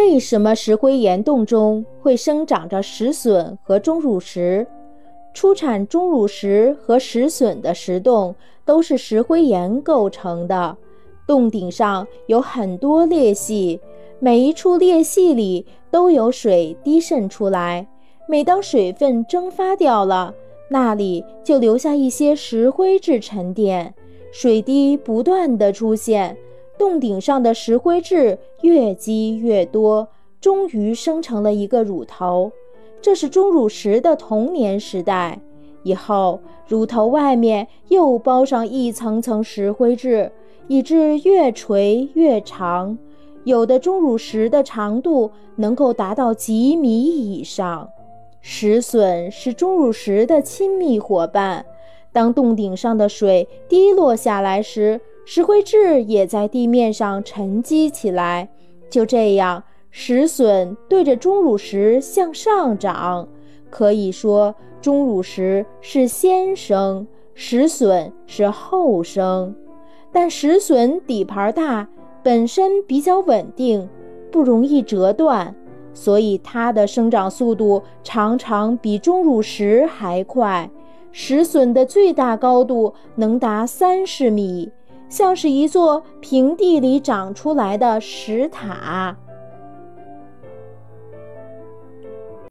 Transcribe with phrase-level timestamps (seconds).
[0.00, 4.66] 为什么石灰岩洞中会生长着石笋和钟乳石？
[5.34, 8.34] 出产钟乳石和石笋的石洞
[8.64, 10.74] 都是石灰岩构成的。
[11.26, 13.78] 洞顶上有很多裂隙，
[14.20, 17.86] 每一处裂隙里都有水滴渗出来。
[18.26, 20.32] 每当水分蒸发掉了，
[20.70, 23.94] 那里就留下一些石灰质沉淀，
[24.32, 26.38] 水滴不断的出现。
[26.80, 30.08] 洞顶上的石灰质越积越多，
[30.40, 32.50] 终于生成了一个乳头。
[33.02, 35.38] 这是钟乳石的童年时代。
[35.82, 40.32] 以后，乳头外面又包上一层层石灰质，
[40.68, 42.96] 以致越垂越长。
[43.44, 47.90] 有的钟乳石的长度能够达到几米以上。
[48.40, 51.66] 石笋是钟乳石的亲密伙伴。
[52.12, 55.00] 当洞顶上的水滴落下来时，
[55.32, 58.48] 石灰质也在地面上沉积起来，
[58.90, 59.62] 就这样，
[59.92, 63.28] 石笋对着钟乳石向上长。
[63.70, 69.54] 可以说，钟乳石是先生，石笋是后生。
[70.10, 71.86] 但石笋底盘大，
[72.24, 73.88] 本身比较稳定，
[74.32, 75.54] 不容易折断，
[75.94, 80.68] 所以它的生长速度常常比钟乳石还快。
[81.12, 84.72] 石笋的最大高度能达三十米。
[85.10, 89.14] 像是一座平地里长出来的石塔。